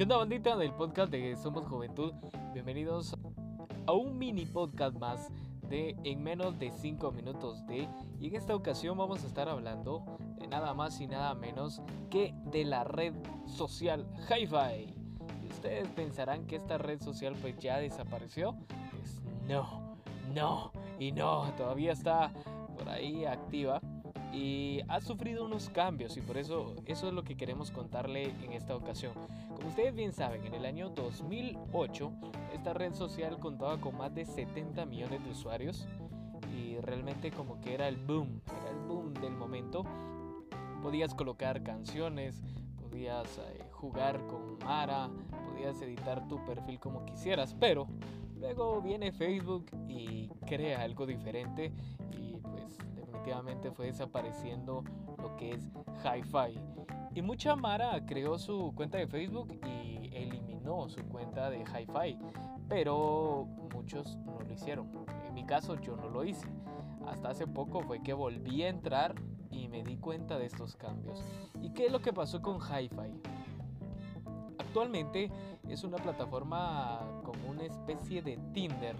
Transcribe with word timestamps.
¿Qué 0.00 0.04
onda 0.04 0.16
bandita 0.16 0.56
del 0.56 0.72
podcast 0.72 1.12
de 1.12 1.36
Somos 1.36 1.66
Juventud? 1.66 2.14
Bienvenidos 2.54 3.14
a 3.86 3.92
un 3.92 4.16
mini 4.16 4.46
podcast 4.46 4.96
más 4.96 5.28
de 5.68 5.94
en 6.04 6.22
menos 6.22 6.58
de 6.58 6.70
5 6.70 7.12
minutos 7.12 7.66
de 7.66 7.86
y 8.18 8.28
en 8.28 8.34
esta 8.34 8.54
ocasión 8.54 8.96
vamos 8.96 9.22
a 9.24 9.26
estar 9.26 9.50
hablando 9.50 10.06
de 10.38 10.46
nada 10.46 10.72
más 10.72 10.98
y 11.02 11.06
nada 11.06 11.34
menos 11.34 11.82
que 12.08 12.32
de 12.46 12.64
la 12.64 12.82
red 12.84 13.12
social 13.44 14.06
HiFi. 14.26 14.94
Ustedes 15.50 15.86
pensarán 15.88 16.46
que 16.46 16.56
esta 16.56 16.78
red 16.78 16.98
social 17.02 17.34
pues 17.38 17.58
ya 17.58 17.76
desapareció. 17.76 18.56
Pues 18.92 19.20
no, 19.46 19.98
no 20.34 20.72
y 20.98 21.12
no, 21.12 21.52
todavía 21.58 21.92
está 21.92 22.32
por 22.78 22.88
ahí 22.88 23.26
activa 23.26 23.82
y 24.32 24.80
ha 24.88 25.00
sufrido 25.00 25.44
unos 25.44 25.70
cambios 25.70 26.16
y 26.16 26.20
por 26.20 26.36
eso 26.36 26.74
eso 26.86 27.08
es 27.08 27.14
lo 27.14 27.24
que 27.24 27.36
queremos 27.36 27.70
contarle 27.70 28.32
en 28.42 28.52
esta 28.52 28.76
ocasión. 28.76 29.12
Como 29.54 29.68
ustedes 29.68 29.94
bien 29.94 30.12
saben, 30.12 30.44
en 30.46 30.54
el 30.54 30.64
año 30.64 30.90
2008 30.90 32.12
esta 32.54 32.72
red 32.72 32.94
social 32.94 33.38
contaba 33.38 33.80
con 33.80 33.96
más 33.96 34.14
de 34.14 34.24
70 34.24 34.86
millones 34.86 35.24
de 35.24 35.30
usuarios 35.30 35.86
y 36.56 36.78
realmente 36.78 37.30
como 37.30 37.60
que 37.60 37.74
era 37.74 37.88
el 37.88 37.96
boom, 37.96 38.40
era 38.46 38.70
el 38.70 38.78
boom 38.86 39.14
del 39.14 39.32
momento. 39.32 39.84
Podías 40.82 41.14
colocar 41.14 41.62
canciones, 41.62 42.42
podías 42.80 43.38
eh, 43.38 43.64
jugar 43.72 44.26
con 44.26 44.58
Mara, 44.64 45.10
podías 45.46 45.80
editar 45.82 46.26
tu 46.28 46.42
perfil 46.44 46.78
como 46.78 47.04
quisieras, 47.04 47.54
pero 47.58 47.86
luego 48.36 48.80
viene 48.80 49.12
Facebook 49.12 49.66
y 49.88 50.28
crea 50.46 50.82
algo 50.82 51.06
diferente 51.06 51.72
y 52.18 52.29
fue 53.74 53.86
desapareciendo 53.86 54.84
lo 55.18 55.36
que 55.36 55.52
es 55.52 55.70
Hi-Fi. 56.04 56.60
Y 57.14 57.22
mucha 57.22 57.56
Mara 57.56 58.04
creó 58.06 58.38
su 58.38 58.72
cuenta 58.74 58.98
de 58.98 59.06
Facebook 59.06 59.58
y 59.66 60.10
eliminó 60.14 60.88
su 60.88 61.02
cuenta 61.04 61.50
de 61.50 61.60
Hi-Fi, 61.60 62.18
pero 62.68 63.46
muchos 63.72 64.16
no 64.18 64.40
lo 64.40 64.52
hicieron. 64.52 64.90
En 65.26 65.34
mi 65.34 65.44
caso 65.44 65.80
yo 65.80 65.96
no 65.96 66.08
lo 66.08 66.24
hice. 66.24 66.46
Hasta 67.06 67.30
hace 67.30 67.46
poco 67.46 67.82
fue 67.82 68.02
que 68.02 68.12
volví 68.12 68.62
a 68.62 68.68
entrar 68.68 69.14
y 69.50 69.68
me 69.68 69.82
di 69.82 69.96
cuenta 69.96 70.38
de 70.38 70.46
estos 70.46 70.76
cambios. 70.76 71.24
¿Y 71.60 71.70
qué 71.70 71.86
es 71.86 71.92
lo 71.92 72.00
que 72.00 72.12
pasó 72.12 72.40
con 72.40 72.58
Hi-Fi? 72.58 73.20
Actualmente 74.58 75.30
es 75.68 75.84
una 75.84 75.96
plataforma 75.96 77.00
como 77.24 77.50
una 77.50 77.64
especie 77.64 78.22
de 78.22 78.36
Tinder 78.52 78.96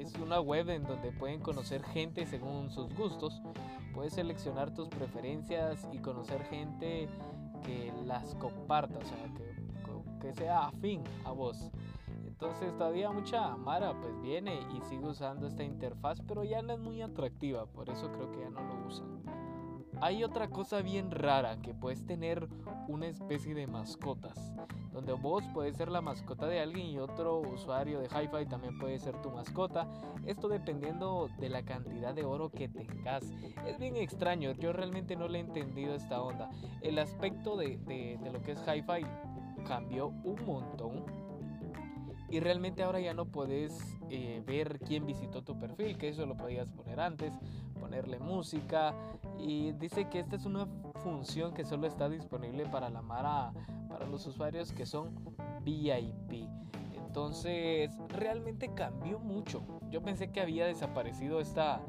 es 0.00 0.14
una 0.16 0.40
web 0.40 0.70
en 0.70 0.84
donde 0.84 1.12
pueden 1.12 1.40
conocer 1.40 1.82
gente 1.84 2.24
según 2.26 2.70
sus 2.70 2.94
gustos. 2.94 3.42
Puedes 3.92 4.14
seleccionar 4.14 4.72
tus 4.72 4.88
preferencias 4.88 5.86
y 5.92 5.98
conocer 5.98 6.42
gente 6.44 7.08
que 7.64 7.92
las 8.06 8.34
comparta, 8.36 8.98
o 8.98 9.04
sea, 9.04 9.24
que, 9.36 9.54
que 10.20 10.32
sea 10.32 10.68
afín 10.68 11.02
a 11.24 11.32
vos. 11.32 11.70
Entonces 12.26 12.74
todavía 12.78 13.10
mucha 13.10 13.54
Mara 13.56 13.92
pues 14.00 14.18
viene 14.22 14.60
y 14.74 14.80
sigue 14.88 15.06
usando 15.06 15.46
esta 15.46 15.62
interfaz, 15.62 16.22
pero 16.26 16.42
ya 16.44 16.62
no 16.62 16.72
es 16.72 16.78
muy 16.78 17.02
atractiva, 17.02 17.66
por 17.66 17.90
eso 17.90 18.10
creo 18.12 18.30
que 18.32 18.40
ya 18.40 18.48
no 18.48 18.62
lo 18.62 18.86
usan. 18.86 19.49
Hay 20.02 20.24
otra 20.24 20.48
cosa 20.48 20.80
bien 20.80 21.10
rara 21.10 21.60
que 21.60 21.74
puedes 21.74 22.06
tener 22.06 22.48
una 22.88 23.06
especie 23.06 23.54
de 23.54 23.66
mascotas, 23.66 24.52
donde 24.92 25.12
vos 25.12 25.44
puedes 25.52 25.76
ser 25.76 25.90
la 25.90 26.00
mascota 26.00 26.46
de 26.46 26.58
alguien 26.60 26.86
y 26.86 26.98
otro 26.98 27.40
usuario 27.40 28.00
de 28.00 28.06
hi 28.06 28.46
también 28.46 28.78
puede 28.78 28.98
ser 28.98 29.20
tu 29.20 29.30
mascota. 29.30 29.86
Esto 30.24 30.48
dependiendo 30.48 31.28
de 31.38 31.50
la 31.50 31.64
cantidad 31.64 32.14
de 32.14 32.24
oro 32.24 32.50
que 32.50 32.68
tengas. 32.68 33.24
Es 33.66 33.78
bien 33.78 33.96
extraño, 33.96 34.52
yo 34.52 34.72
realmente 34.72 35.16
no 35.16 35.28
le 35.28 35.38
he 35.38 35.42
entendido 35.42 35.94
esta 35.94 36.22
onda. 36.22 36.48
El 36.80 36.98
aspecto 36.98 37.56
de, 37.56 38.18
lo 38.32 38.40
que 38.40 38.52
es 38.52 38.62
hi 38.66 38.82
cambió 39.66 40.08
un 40.24 40.44
montón 40.46 41.04
y 42.30 42.40
realmente 42.40 42.82
ahora 42.82 43.00
ya 43.00 43.12
no 43.12 43.26
puedes 43.26 43.76
eh, 44.08 44.42
ver 44.46 44.78
quién 44.78 45.04
visitó 45.04 45.42
tu 45.42 45.58
perfil, 45.58 45.98
que 45.98 46.08
eso 46.08 46.26
lo 46.26 46.36
podías 46.36 46.70
poner 46.70 47.00
antes, 47.00 47.32
ponerle 47.78 48.18
música 48.20 48.94
y 49.38 49.72
dice 49.72 50.08
que 50.08 50.20
esta 50.20 50.36
es 50.36 50.44
una 50.44 50.66
función 51.02 51.52
que 51.52 51.64
solo 51.64 51.86
está 51.86 52.08
disponible 52.08 52.66
para 52.66 52.88
la 52.88 53.02
Mara, 53.02 53.52
para 53.88 54.06
los 54.06 54.26
usuarios 54.26 54.72
que 54.72 54.86
son 54.86 55.14
VIP. 55.64 56.48
Entonces 56.94 57.90
realmente 58.08 58.72
cambió 58.74 59.18
mucho. 59.18 59.62
Yo 59.90 60.00
pensé 60.00 60.30
que 60.30 60.40
había 60.40 60.66
desaparecido 60.66 61.40
esta, 61.40 61.80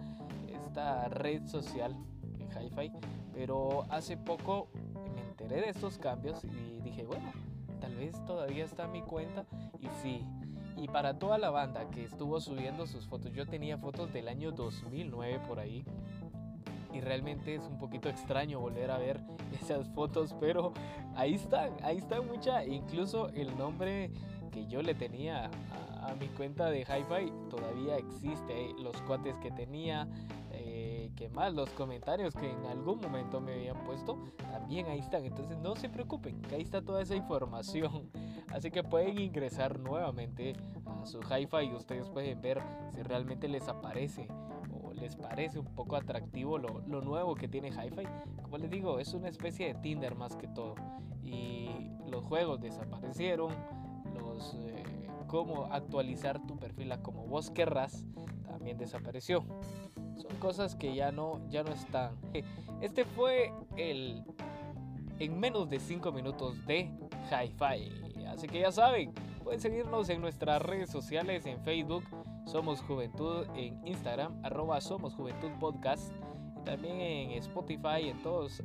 esta 0.47 1.07
red 1.09 1.46
social 1.46 1.96
en 2.40 2.50
hi 2.50 2.91
pero 3.34 3.85
hace 3.90 4.18
poco 4.18 4.69
me 5.16 5.22
enteré 5.22 5.62
de 5.62 5.69
estos 5.69 5.97
cambios 5.97 6.44
y 6.44 6.81
dije, 6.81 7.06
bueno, 7.06 7.31
tal 7.81 7.96
vez 7.96 8.14
todavía 8.25 8.64
está 8.64 8.88
mi 8.88 9.02
cuenta 9.02 9.46
y 9.80 9.88
sí. 10.02 10.24
Y 10.78 10.88
para 10.88 11.19
toda 11.19 11.38
la 11.38 11.50
banda 11.50 11.90
que 11.90 12.06
estuvo 12.06 12.40
subiendo 12.40 12.88
sus 12.88 13.06
fotos, 13.06 13.34
yo 13.34 13.46
tenía 13.46 13.78
fotos 13.78 14.14
del 14.14 14.30
año 14.30 14.52
2009 14.52 15.42
por 15.47 15.59
ahí. 15.59 15.84
Y 16.94 17.00
realmente 17.02 17.56
es 17.56 17.64
un 17.64 17.78
poquito 17.78 18.09
extraño 18.09 18.59
volver 18.59 18.92
a 18.92 18.97
ver 18.97 19.19
esas 19.62 19.88
fotos, 19.90 20.36
pero 20.40 20.74
ahí 21.16 21.34
están, 21.36 21.72
ahí 21.84 21.97
está 21.97 22.22
mucha. 22.22 22.66
Incluso 22.66 23.30
el 23.30 23.58
nombre 23.58 24.12
que 24.52 24.68
yo 24.68 24.81
le 24.81 24.94
tenía 24.94 25.50
a, 26.02 26.16
mi 26.16 26.28
cuenta 26.28 26.69
de 26.69 26.81
hi 26.81 27.31
todavía 27.50 27.98
existe. 27.98 28.74
Los 28.80 29.00
cuates 29.03 29.36
que 29.38 29.52
tenía, 29.52 30.08
que 31.16 31.30
más 31.30 31.54
los 31.54 31.70
comentarios 31.72 32.34
que 32.36 32.50
en 32.50 32.66
algún 32.66 33.00
momento 33.00 33.40
me 33.40 33.54
habían 33.54 33.84
puesto, 33.84 34.18
también 34.38 34.88
ahí 34.88 35.00
están. 35.00 35.26
Entonces 35.26 35.58
no 35.60 35.76
se 35.76 35.90
preocupen, 35.90 36.42
que 36.42 36.56
ahí 36.56 36.62
está 36.62 36.82
toda 36.82 37.02
esa 37.02 37.16
información. 37.16 38.10
Así 38.54 38.72
que 38.72 38.84
pueden 38.84 39.20
ingresar 39.20 39.80
nuevamente 39.80 40.54
a 40.86 41.06
su 41.06 41.20
hi-fi 41.22 41.66
y 41.72 41.74
ustedes 41.74 42.10
pueden 42.10 42.42
ver 42.42 42.62
si 42.94 43.02
realmente 43.02 43.48
les 43.48 43.68
aparece 43.68 44.28
o 44.74 44.94
les 44.94 45.16
parece 45.16 45.60
un 45.60 45.74
poco 45.74 45.96
atractivo 45.96 46.58
lo, 46.58 47.02
nuevo 47.02 47.36
que 47.36 47.48
tiene 47.48 47.70
hi-fi. 47.70 48.08
Como 48.42 48.58
les 48.58 48.70
digo, 48.70 49.00
es 49.00 49.14
una 49.14 49.30
especie 49.30 49.68
de 49.68 49.76
Tinder 49.76 50.16
más 50.16 50.36
que 50.36 50.48
todo. 50.48 50.76
Y 51.24 51.92
los 52.10 52.26
juegos 52.26 52.60
desaparecieron, 52.60 53.54
los 54.14 54.56
eh, 54.56 54.84
cómo 55.28 55.66
actualizar 55.72 56.46
tu 56.46 56.58
perfil 56.58 56.92
a 56.92 57.02
como 57.02 57.26
vos 57.26 57.50
querrás 57.52 58.06
también 58.46 58.78
desapareció. 58.78 59.46
Son 60.22 60.38
cosas 60.38 60.76
que 60.76 60.94
ya 60.96 61.12
no, 61.12 61.42
ya 61.50 61.64
no 61.64 61.72
están. 61.72 62.16
Este 62.82 63.06
fue 63.06 63.54
el 63.78 64.24
en 65.20 65.40
menos 65.40 65.70
de 65.70 65.80
5 65.80 66.12
minutos 66.12 66.66
de 66.66 66.90
Hi-Fi. 67.30 68.26
Así 68.28 68.48
que 68.48 68.62
ya 68.62 68.72
saben, 68.72 69.14
pueden 69.44 69.60
seguirnos 69.60 70.10
en 70.10 70.20
nuestras 70.20 70.62
redes 70.62 70.90
sociales, 70.90 71.46
en 71.46 71.62
Facebook, 71.62 72.04
Somos 72.46 72.81
Juventud, 72.81 73.46
en 73.56 73.86
Instagram, 73.86 74.40
arroba 74.44 74.81
Somos 74.81 75.14
Juventud 75.14 75.52
Podcast, 75.60 76.12
y 76.58 76.64
también 76.64 77.00
en 77.02 77.31
Spotify, 77.34 78.10
en, 78.10 78.22
todos 78.24 78.64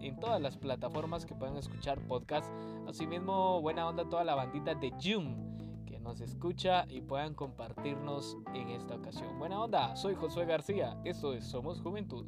en 0.00 0.18
todas 0.18 0.40
las 0.40 0.56
plataformas 0.56 1.26
que 1.26 1.34
puedan 1.34 1.56
escuchar 1.58 2.00
podcast. 2.00 2.50
Asimismo, 2.88 3.60
buena 3.60 3.86
onda 3.86 4.08
toda 4.08 4.24
la 4.24 4.34
bandita 4.34 4.74
de 4.74 4.92
que 4.92 5.57
nos 6.08 6.22
escucha 6.22 6.86
y 6.88 7.02
puedan 7.02 7.34
compartirnos 7.34 8.38
en 8.54 8.70
esta 8.70 8.94
ocasión. 8.94 9.38
Buena 9.38 9.62
onda, 9.62 9.94
soy 9.94 10.14
Josué 10.14 10.46
García, 10.46 10.96
esto 11.04 11.34
es 11.34 11.44
Somos 11.44 11.82
Juventud. 11.82 12.24